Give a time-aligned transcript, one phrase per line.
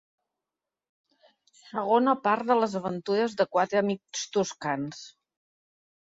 [1.57, 5.03] Segona part de les aventures de quatre amics toscans.